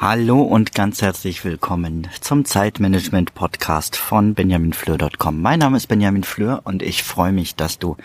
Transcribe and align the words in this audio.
Hallo 0.00 0.42
und 0.42 0.76
ganz 0.76 1.02
herzlich 1.02 1.44
willkommen 1.44 2.06
zum 2.20 2.44
Zeitmanagement 2.44 3.34
Podcast 3.34 3.96
von 3.96 4.34
benjaminfleur.com. 4.34 5.42
Mein 5.42 5.58
Name 5.58 5.76
ist 5.76 5.88
Benjamin 5.88 6.22
Fleur 6.22 6.60
und 6.62 6.84
ich 6.84 7.02
freue 7.02 7.32
mich, 7.32 7.56
dass 7.56 7.80
du 7.80 7.96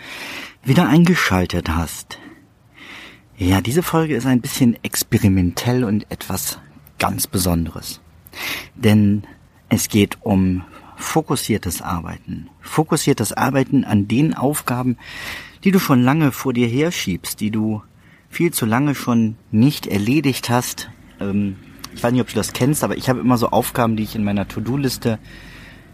wieder 0.64 0.88
eingeschaltet 0.88 1.68
hast. 1.68 2.18
Ja, 3.36 3.60
diese 3.60 3.84
Folge 3.84 4.16
ist 4.16 4.26
ein 4.26 4.40
bisschen 4.40 4.76
experimentell 4.82 5.84
und 5.84 6.10
etwas 6.10 6.58
ganz 6.98 7.28
Besonderes. 7.28 8.00
Denn 8.74 9.22
es 9.68 9.88
geht 9.88 10.18
um 10.22 10.64
fokussiertes 10.96 11.80
Arbeiten. 11.80 12.50
Fokussiertes 12.60 13.32
Arbeiten 13.32 13.84
an 13.84 14.08
den 14.08 14.34
Aufgaben, 14.34 14.98
die 15.62 15.70
du 15.70 15.78
schon 15.78 16.02
lange 16.02 16.32
vor 16.32 16.52
dir 16.52 16.66
herschiebst, 16.66 17.40
die 17.40 17.52
du 17.52 17.84
viel 18.28 18.52
zu 18.52 18.66
lange 18.66 18.96
schon 18.96 19.36
nicht 19.52 19.86
erledigt 19.86 20.50
hast, 20.50 20.90
ähm, 21.20 21.54
ich 21.94 22.02
weiß 22.02 22.12
nicht, 22.12 22.20
ob 22.20 22.28
du 22.28 22.34
das 22.34 22.52
kennst, 22.52 22.84
aber 22.84 22.96
ich 22.96 23.08
habe 23.08 23.20
immer 23.20 23.38
so 23.38 23.48
Aufgaben, 23.48 23.96
die 23.96 24.02
ich 24.02 24.14
in 24.14 24.24
meiner 24.24 24.48
To-Do-Liste 24.48 25.18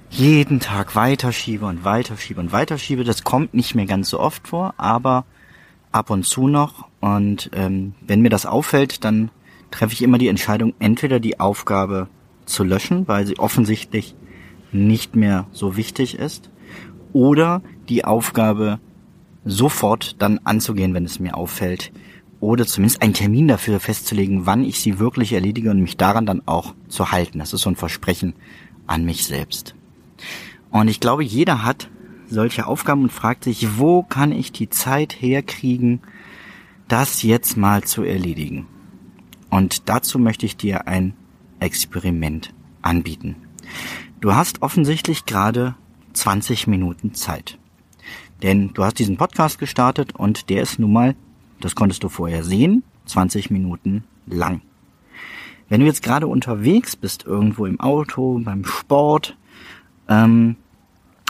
jeden 0.08 0.58
Tag 0.58 0.96
weiterschiebe 0.96 1.66
und 1.66 1.84
weiterschiebe 1.84 2.40
und 2.40 2.52
weiterschiebe. 2.52 3.04
Das 3.04 3.22
kommt 3.22 3.54
nicht 3.54 3.74
mehr 3.74 3.86
ganz 3.86 4.10
so 4.10 4.18
oft 4.18 4.48
vor, 4.48 4.74
aber 4.76 5.24
ab 5.92 6.10
und 6.10 6.24
zu 6.24 6.48
noch. 6.48 6.88
Und 7.00 7.50
ähm, 7.54 7.94
wenn 8.00 8.20
mir 8.20 8.30
das 8.30 8.46
auffällt, 8.46 9.04
dann 9.04 9.30
treffe 9.70 9.92
ich 9.92 10.02
immer 10.02 10.18
die 10.18 10.28
Entscheidung, 10.28 10.74
entweder 10.78 11.20
die 11.20 11.38
Aufgabe 11.38 12.08
zu 12.44 12.64
löschen, 12.64 13.06
weil 13.06 13.26
sie 13.26 13.38
offensichtlich 13.38 14.16
nicht 14.72 15.14
mehr 15.16 15.46
so 15.52 15.76
wichtig 15.76 16.18
ist, 16.18 16.50
oder 17.12 17.62
die 17.88 18.04
Aufgabe 18.04 18.78
sofort 19.44 20.20
dann 20.20 20.40
anzugehen, 20.44 20.94
wenn 20.94 21.04
es 21.04 21.18
mir 21.18 21.36
auffällt, 21.36 21.92
oder 22.40 22.66
zumindest 22.66 23.02
einen 23.02 23.14
Termin 23.14 23.48
dafür 23.48 23.80
festzulegen, 23.80 24.46
wann 24.46 24.64
ich 24.64 24.80
sie 24.80 24.98
wirklich 24.98 25.32
erledige 25.34 25.70
und 25.70 25.80
mich 25.80 25.96
daran 25.96 26.26
dann 26.26 26.42
auch 26.46 26.74
zu 26.88 27.12
halten. 27.12 27.38
Das 27.38 27.52
ist 27.52 27.62
so 27.62 27.70
ein 27.70 27.76
Versprechen 27.76 28.34
an 28.86 29.04
mich 29.04 29.26
selbst. 29.26 29.74
Und 30.70 30.88
ich 30.88 31.00
glaube, 31.00 31.22
jeder 31.22 31.64
hat 31.64 31.90
solche 32.28 32.66
Aufgaben 32.66 33.02
und 33.02 33.12
fragt 33.12 33.44
sich, 33.44 33.78
wo 33.78 34.02
kann 34.02 34.32
ich 34.32 34.52
die 34.52 34.70
Zeit 34.70 35.20
herkriegen, 35.20 36.00
das 36.88 37.22
jetzt 37.22 37.56
mal 37.56 37.84
zu 37.84 38.02
erledigen? 38.02 38.66
Und 39.50 39.88
dazu 39.88 40.18
möchte 40.18 40.46
ich 40.46 40.56
dir 40.56 40.86
ein 40.86 41.14
Experiment 41.58 42.54
anbieten. 42.82 43.36
Du 44.20 44.34
hast 44.34 44.62
offensichtlich 44.62 45.26
gerade 45.26 45.74
20 46.14 46.66
Minuten 46.66 47.14
Zeit. 47.14 47.58
Denn 48.42 48.72
du 48.72 48.84
hast 48.84 48.98
diesen 48.98 49.16
Podcast 49.16 49.58
gestartet 49.58 50.14
und 50.14 50.48
der 50.48 50.62
ist 50.62 50.78
nun 50.78 50.92
mal 50.92 51.14
das 51.60 51.74
konntest 51.74 52.02
du 52.02 52.08
vorher 52.08 52.44
sehen, 52.44 52.82
20 53.06 53.50
Minuten 53.50 54.04
lang. 54.26 54.62
Wenn 55.68 55.80
du 55.80 55.86
jetzt 55.86 56.02
gerade 56.02 56.26
unterwegs 56.26 56.96
bist, 56.96 57.24
irgendwo 57.24 57.66
im 57.66 57.78
Auto, 57.80 58.40
beim 58.42 58.64
Sport, 58.64 59.36
ähm, 60.08 60.56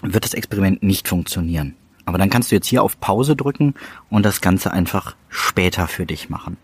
wird 0.02 0.24
das 0.24 0.34
Experiment 0.34 0.82
nicht 0.82 1.08
funktionieren. 1.08 1.74
Aber 2.06 2.18
dann 2.18 2.30
kannst 2.30 2.50
du 2.50 2.56
jetzt 2.56 2.66
hier 2.66 2.82
auf 2.82 2.98
Pause 2.98 3.36
drücken 3.36 3.74
und 4.08 4.24
das 4.24 4.40
Ganze 4.40 4.72
einfach 4.72 5.14
später 5.28 5.86
für 5.86 6.06
dich 6.06 6.30
machen. 6.30 6.56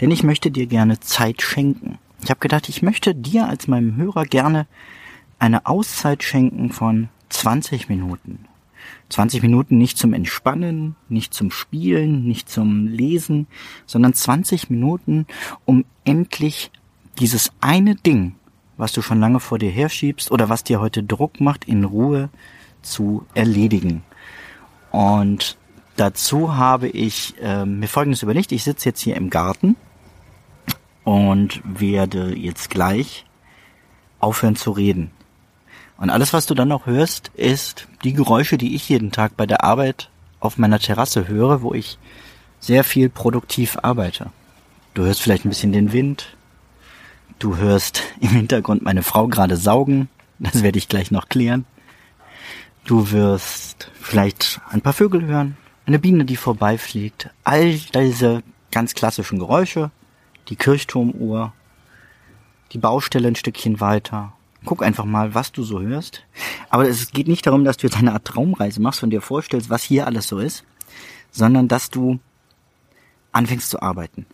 Denn 0.00 0.10
ich 0.10 0.22
möchte 0.22 0.50
dir 0.50 0.66
gerne 0.66 1.00
Zeit 1.00 1.42
schenken. 1.42 1.98
Ich 2.22 2.30
habe 2.30 2.40
gedacht, 2.40 2.68
ich 2.68 2.82
möchte 2.82 3.14
dir 3.14 3.48
als 3.48 3.68
meinem 3.68 3.96
Hörer 3.96 4.24
gerne 4.24 4.66
eine 5.38 5.66
Auszeit 5.66 6.22
schenken 6.22 6.72
von 6.72 7.08
20 7.30 7.88
Minuten. 7.88 8.44
20 9.08 9.42
Minuten 9.42 9.78
nicht 9.78 9.96
zum 9.98 10.12
Entspannen, 10.12 10.96
nicht 11.08 11.32
zum 11.34 11.50
Spielen, 11.50 12.24
nicht 12.24 12.48
zum 12.48 12.86
Lesen, 12.86 13.46
sondern 13.86 14.14
20 14.14 14.70
Minuten, 14.70 15.26
um 15.64 15.84
endlich 16.04 16.70
dieses 17.18 17.52
eine 17.60 17.94
Ding, 17.94 18.36
was 18.76 18.92
du 18.92 19.02
schon 19.02 19.20
lange 19.20 19.40
vor 19.40 19.58
dir 19.58 19.70
herschiebst 19.70 20.30
oder 20.30 20.48
was 20.48 20.64
dir 20.64 20.80
heute 20.80 21.02
Druck 21.02 21.40
macht, 21.40 21.64
in 21.66 21.84
Ruhe 21.84 22.30
zu 22.82 23.26
erledigen. 23.34 24.02
Und 24.90 25.58
dazu 25.96 26.56
habe 26.56 26.88
ich 26.88 27.34
äh, 27.40 27.64
mir 27.64 27.88
Folgendes 27.88 28.22
überlegt. 28.22 28.52
Ich 28.52 28.64
sitze 28.64 28.88
jetzt 28.88 29.00
hier 29.00 29.16
im 29.16 29.30
Garten 29.30 29.76
und 31.04 31.62
werde 31.64 32.36
jetzt 32.36 32.70
gleich 32.70 33.24
aufhören 34.20 34.56
zu 34.56 34.70
reden. 34.70 35.10
Und 35.98 36.10
alles, 36.10 36.32
was 36.32 36.46
du 36.46 36.54
dann 36.54 36.68
noch 36.68 36.86
hörst, 36.86 37.28
ist 37.34 37.88
die 38.04 38.12
Geräusche, 38.12 38.56
die 38.56 38.76
ich 38.76 38.88
jeden 38.88 39.10
Tag 39.10 39.36
bei 39.36 39.46
der 39.46 39.64
Arbeit 39.64 40.10
auf 40.38 40.56
meiner 40.56 40.78
Terrasse 40.78 41.26
höre, 41.26 41.60
wo 41.62 41.74
ich 41.74 41.98
sehr 42.60 42.84
viel 42.84 43.08
produktiv 43.08 43.76
arbeite. 43.82 44.30
Du 44.94 45.02
hörst 45.02 45.20
vielleicht 45.20 45.44
ein 45.44 45.48
bisschen 45.48 45.72
den 45.72 45.92
Wind. 45.92 46.36
Du 47.40 47.56
hörst 47.56 48.02
im 48.20 48.30
Hintergrund 48.30 48.82
meine 48.82 49.02
Frau 49.02 49.26
gerade 49.26 49.56
saugen. 49.56 50.08
Das 50.38 50.62
werde 50.62 50.78
ich 50.78 50.88
gleich 50.88 51.10
noch 51.10 51.28
klären. 51.28 51.64
Du 52.84 53.10
wirst 53.10 53.90
vielleicht 54.00 54.60
ein 54.70 54.80
paar 54.80 54.92
Vögel 54.92 55.24
hören, 55.26 55.56
eine 55.84 55.98
Biene, 55.98 56.24
die 56.24 56.36
vorbeifliegt. 56.36 57.28
All 57.42 57.72
diese 57.74 58.44
ganz 58.70 58.94
klassischen 58.94 59.40
Geräusche, 59.40 59.90
die 60.48 60.54
Kirchturmuhr, 60.54 61.52
die 62.72 62.78
Baustelle 62.78 63.26
ein 63.26 63.34
Stückchen 63.34 63.80
weiter 63.80 64.32
Guck 64.64 64.82
einfach 64.82 65.04
mal, 65.04 65.34
was 65.34 65.52
du 65.52 65.62
so 65.62 65.80
hörst. 65.80 66.24
Aber 66.68 66.88
es 66.88 67.10
geht 67.10 67.28
nicht 67.28 67.46
darum, 67.46 67.64
dass 67.64 67.76
du 67.76 67.86
jetzt 67.86 67.96
eine 67.96 68.12
Art 68.12 68.24
Traumreise 68.24 68.80
machst 68.80 69.02
und 69.02 69.10
dir 69.10 69.22
vorstellst, 69.22 69.70
was 69.70 69.82
hier 69.82 70.06
alles 70.06 70.28
so 70.28 70.38
ist, 70.38 70.64
sondern 71.30 71.68
dass 71.68 71.90
du 71.90 72.18
anfängst 73.32 73.70
zu 73.70 73.80
arbeiten. 73.80 74.26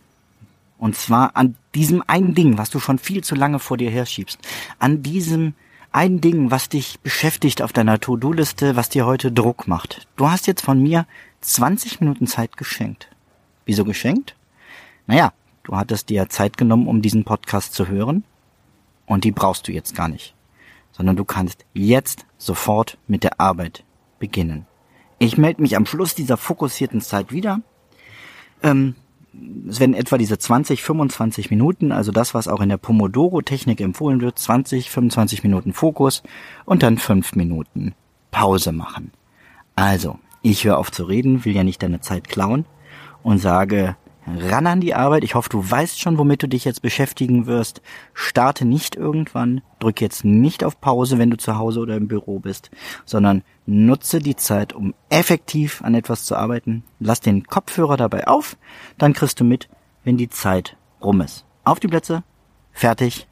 Und 0.77 0.95
zwar 0.95 1.35
an 1.35 1.55
diesem 1.73 2.03
einen 2.07 2.35
Ding, 2.35 2.57
was 2.57 2.69
du 2.69 2.79
schon 2.79 2.99
viel 2.99 3.23
zu 3.23 3.35
lange 3.35 3.59
vor 3.59 3.77
dir 3.77 3.89
herschiebst. 3.89 4.39
An 4.79 5.03
diesem 5.03 5.53
einen 5.91 6.19
Ding, 6.19 6.51
was 6.51 6.67
dich 6.67 6.99
beschäftigt 6.99 7.61
auf 7.61 7.71
deiner 7.71 7.99
To-Do-Liste, 7.99 8.75
was 8.75 8.89
dir 8.89 9.05
heute 9.05 9.31
Druck 9.31 9.67
macht. 9.67 10.07
Du 10.17 10.29
hast 10.29 10.47
jetzt 10.47 10.61
von 10.61 10.81
mir 10.81 11.07
20 11.41 12.01
Minuten 12.01 12.27
Zeit 12.27 12.57
geschenkt. 12.57 13.09
Wieso 13.65 13.85
geschenkt? 13.85 14.35
Naja, 15.07 15.31
du 15.63 15.77
hattest 15.77 16.09
dir 16.09 16.27
Zeit 16.27 16.57
genommen, 16.57 16.87
um 16.87 17.01
diesen 17.01 17.23
Podcast 17.23 17.73
zu 17.73 17.87
hören. 17.87 18.25
Und 19.05 19.23
die 19.23 19.31
brauchst 19.31 19.67
du 19.67 19.71
jetzt 19.71 19.95
gar 19.95 20.07
nicht. 20.07 20.35
Sondern 20.91 21.15
du 21.15 21.25
kannst 21.25 21.65
jetzt 21.73 22.25
sofort 22.37 22.97
mit 23.07 23.23
der 23.23 23.39
Arbeit 23.39 23.83
beginnen. 24.19 24.65
Ich 25.19 25.37
melde 25.37 25.61
mich 25.61 25.75
am 25.75 25.85
Schluss 25.85 26.15
dieser 26.15 26.37
fokussierten 26.37 27.01
Zeit 27.01 27.31
wieder. 27.31 27.61
Ähm, 28.63 28.95
es 29.67 29.79
werden 29.79 29.95
etwa 29.95 30.17
diese 30.17 30.37
20, 30.37 30.83
25 30.83 31.49
Minuten, 31.49 31.91
also 31.91 32.11
das, 32.11 32.33
was 32.33 32.47
auch 32.47 32.61
in 32.61 32.69
der 32.69 32.77
Pomodoro-Technik 32.77 33.81
empfohlen 33.81 34.21
wird, 34.21 34.39
20, 34.39 34.89
25 34.89 35.43
Minuten 35.43 35.73
Fokus 35.73 36.23
und 36.65 36.83
dann 36.83 36.97
5 36.97 37.35
Minuten 37.35 37.93
Pause 38.31 38.71
machen. 38.71 39.11
Also, 39.75 40.19
ich 40.41 40.63
höre 40.63 40.77
auf 40.77 40.91
zu 40.91 41.03
reden, 41.03 41.43
will 41.43 41.55
ja 41.55 41.63
nicht 41.63 41.83
deine 41.83 42.01
Zeit 42.01 42.27
klauen 42.27 42.65
und 43.23 43.39
sage 43.39 43.97
ran 44.27 44.67
an 44.67 44.81
die 44.81 44.95
Arbeit. 44.95 45.23
Ich 45.23 45.35
hoffe, 45.35 45.49
du 45.49 45.69
weißt 45.69 45.99
schon, 45.99 46.17
womit 46.17 46.43
du 46.43 46.47
dich 46.47 46.65
jetzt 46.65 46.81
beschäftigen 46.81 47.45
wirst. 47.45 47.81
Starte 48.13 48.65
nicht 48.65 48.95
irgendwann, 48.95 49.61
drück 49.79 50.01
jetzt 50.01 50.25
nicht 50.25 50.63
auf 50.63 50.79
Pause, 50.81 51.17
wenn 51.17 51.29
du 51.29 51.37
zu 51.37 51.57
Hause 51.57 51.79
oder 51.79 51.95
im 51.95 52.07
Büro 52.07 52.39
bist, 52.39 52.71
sondern 53.05 53.43
nutze 53.65 54.19
die 54.19 54.35
Zeit, 54.35 54.73
um 54.73 54.93
effektiv 55.09 55.81
an 55.83 55.95
etwas 55.95 56.25
zu 56.25 56.35
arbeiten. 56.35 56.83
Lass 56.99 57.19
den 57.19 57.45
Kopfhörer 57.45 57.97
dabei 57.97 58.27
auf, 58.27 58.57
dann 58.97 59.13
kriegst 59.13 59.39
du 59.39 59.43
mit, 59.43 59.69
wenn 60.03 60.17
die 60.17 60.29
Zeit 60.29 60.77
rum 61.01 61.21
ist. 61.21 61.45
Auf 61.63 61.79
die 61.79 61.87
Plätze, 61.87 62.23
fertig, 62.71 63.27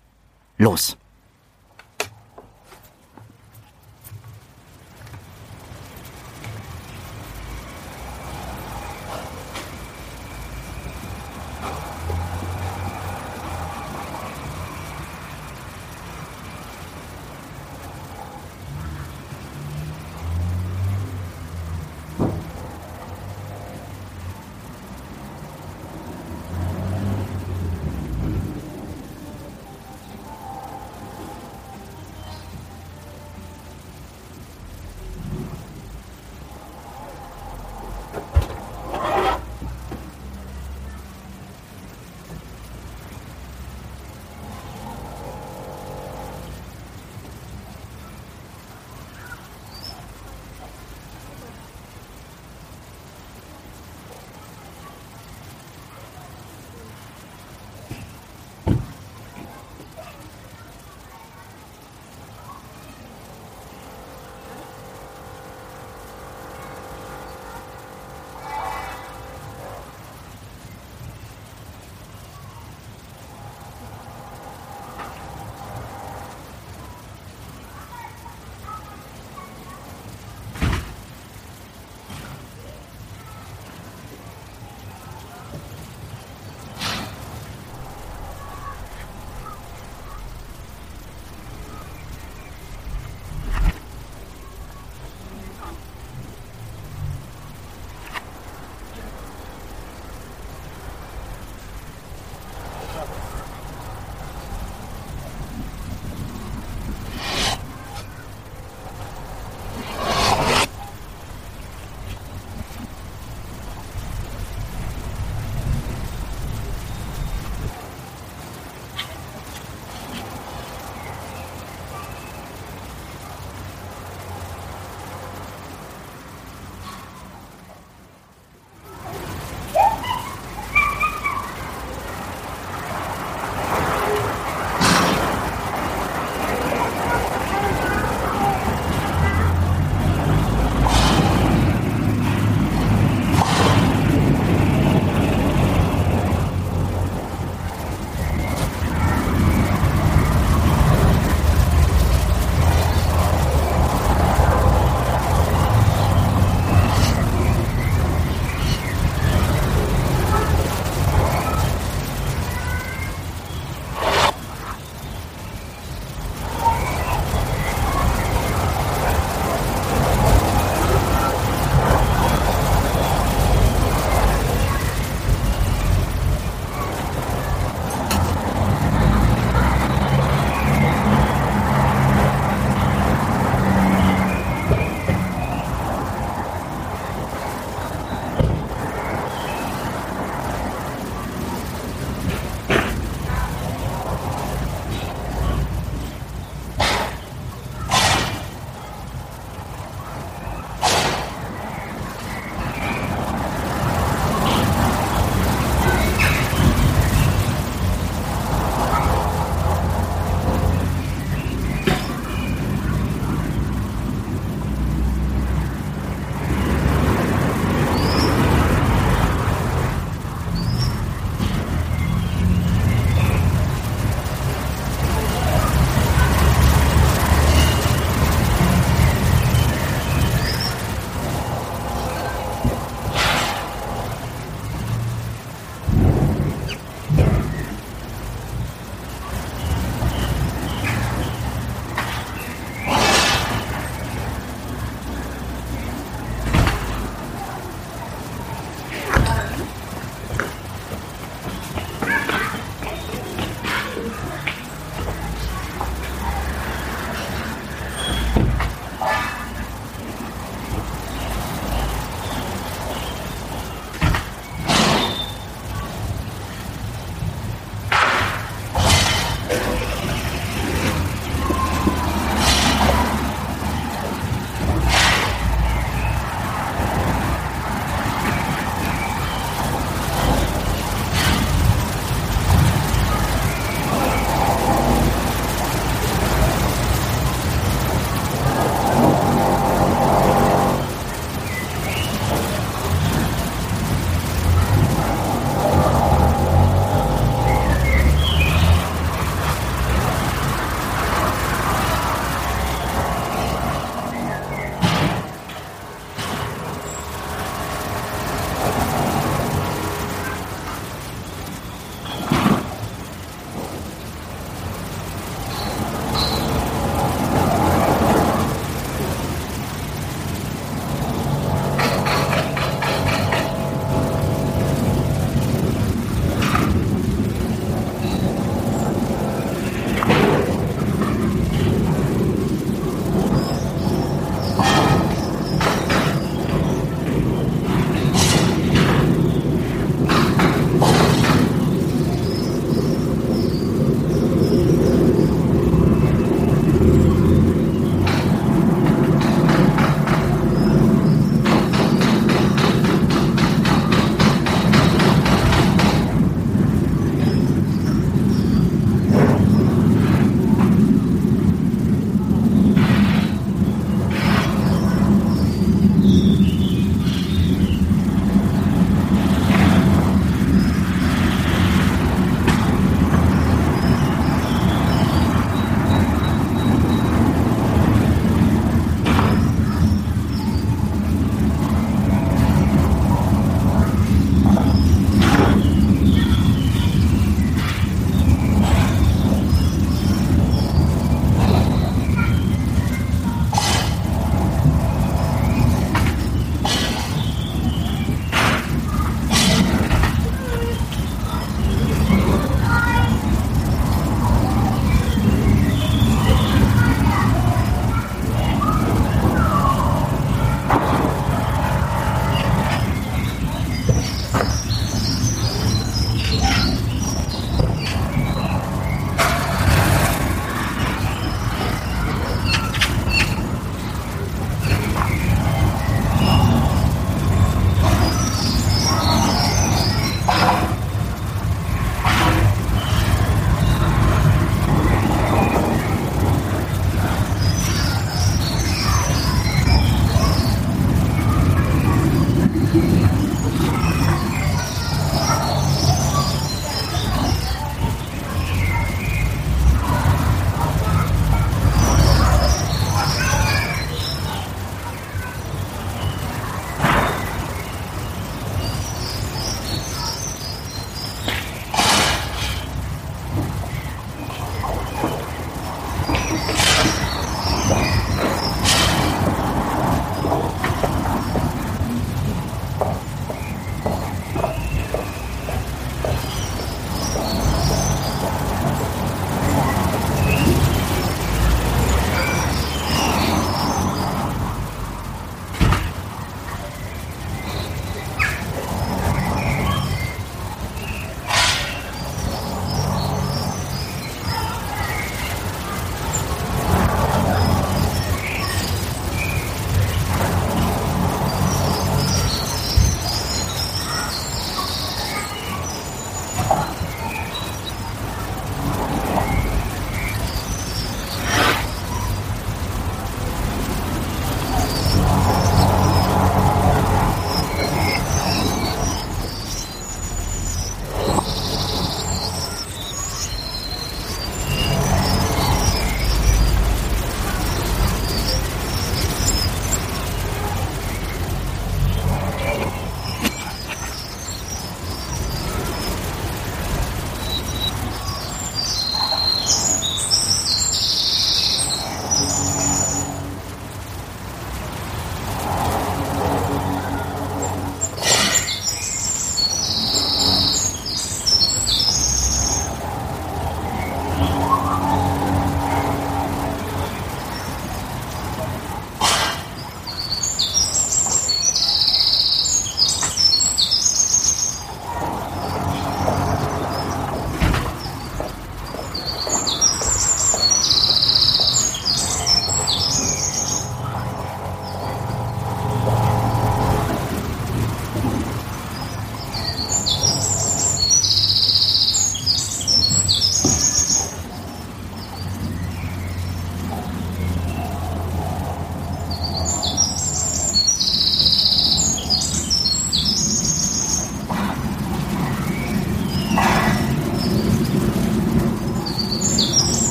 los. 0.57 0.97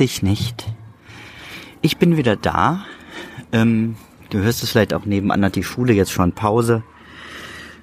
Dich 0.00 0.22
nicht. 0.22 0.66
Ich 1.80 1.98
bin 1.98 2.16
wieder 2.16 2.36
da. 2.36 2.84
Ähm, 3.52 3.96
du 4.30 4.38
hörst 4.38 4.62
es 4.62 4.70
vielleicht 4.70 4.94
auch 4.94 5.04
nebenan 5.04 5.44
hat 5.44 5.56
die 5.56 5.62
Schule 5.62 5.92
jetzt 5.92 6.12
schon 6.12 6.32
Pause. 6.32 6.82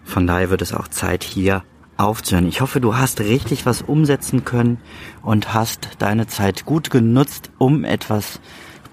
Von 0.04 0.28
daher 0.28 0.50
wird 0.50 0.62
es 0.62 0.74
auch 0.74 0.88
Zeit 0.88 1.24
hier 1.24 1.64
aufzuhören. 1.98 2.48
Ich 2.48 2.62
hoffe, 2.62 2.82
du 2.82 2.98
hast 2.98 3.22
richtig 3.22 3.66
was 3.66 3.82
umsetzen 3.82 4.46
können 4.46 4.78
und 5.22 5.54
hast 5.54 5.90
deine 6.00 6.28
Zeit 6.28 6.66
gut 6.66 6.90
genutzt, 6.90 7.52
um 7.58 7.84
etwas 7.84 8.40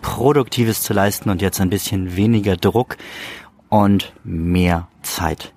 Produktives 0.01 0.83
zu 0.83 0.93
leisten 0.93 1.31
und 1.31 1.43
jetzt 1.43 1.61
ein 1.61 1.71
bisschen 1.71 2.17
weniger 2.17 2.57
Druck 2.57 2.97
und 3.69 4.13
mehr 4.25 4.89
Zeit. 5.03 5.53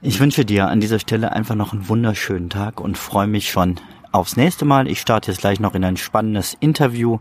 Ich 0.00 0.20
wünsche 0.20 0.44
dir 0.44 0.68
an 0.68 0.80
dieser 0.80 1.00
Stelle 1.00 1.32
einfach 1.32 1.56
noch 1.56 1.72
einen 1.72 1.88
wunderschönen 1.88 2.50
Tag 2.50 2.80
und 2.80 2.96
freue 2.96 3.26
mich 3.26 3.50
schon 3.50 3.76
aufs 4.12 4.36
nächste 4.36 4.64
Mal. 4.64 4.88
Ich 4.88 5.00
starte 5.00 5.30
jetzt 5.30 5.40
gleich 5.40 5.60
noch 5.60 5.74
in 5.74 5.84
ein 5.84 5.96
spannendes 5.96 6.56
Interview, 6.60 7.18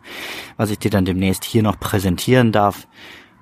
was 0.58 0.72
ich 0.72 0.80
dir 0.80 0.92
dann 0.92 1.06
demnächst 1.06 1.44
hier 1.44 1.64
noch 1.64 1.80
präsentieren 1.80 2.52
darf. 2.52 2.88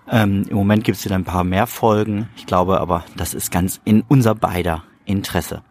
Ähm, 0.10 0.46
Im 0.50 0.56
Moment 0.56 0.84
gibt 0.84 0.98
es 0.98 1.06
wieder 1.06 1.16
ein 1.16 1.26
paar 1.26 1.44
mehr 1.44 1.68
Folgen. 1.68 2.30
Ich 2.36 2.46
glaube 2.46 2.80
aber, 2.80 3.06
das 3.16 3.34
ist 3.34 3.52
ganz 3.52 3.82
in 3.86 4.04
unser 4.08 4.36
beider 4.36 4.84
Interesse. 5.06 5.62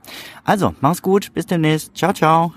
Also, 0.44 0.74
mach's 0.80 1.02
gut, 1.02 1.32
bis 1.34 1.46
demnächst. 1.46 1.96
Ciao, 1.96 2.12
ciao. 2.12 2.52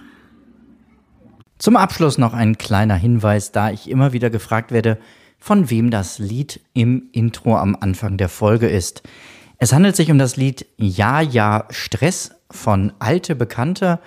Zum 1.58 1.76
Abschluss 1.76 2.18
noch 2.18 2.34
ein 2.34 2.58
kleiner 2.58 2.96
Hinweis, 2.96 3.52
da 3.52 3.72
ich 3.72 3.90
immer 3.90 4.14
wieder 4.14 4.30
gefragt 4.30 4.72
werde, 4.72 5.00
von 5.40 5.70
wem 5.70 5.92
das 5.92 6.20
Lied 6.20 6.62
im 6.74 7.10
Intro 7.12 7.58
am 7.58 7.76
Anfang 7.80 8.18
der 8.18 8.30
Folge 8.30 8.68
ist. 8.68 9.04
Es 9.58 9.74
handelt 9.74 9.96
sich 9.96 10.12
um 10.12 10.20
das 10.20 10.36
Lied 10.36 10.68
Ja, 10.78 11.20
ja, 11.22 11.66
Stress 11.70 12.36
von 12.52 12.94
Alte 13.00 13.36
Bekannte 13.36 14.00